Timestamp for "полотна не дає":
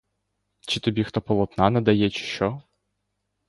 1.21-2.09